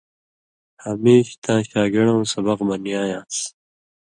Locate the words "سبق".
2.33-2.59